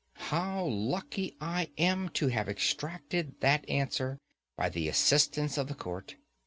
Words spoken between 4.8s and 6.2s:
assistance of the court!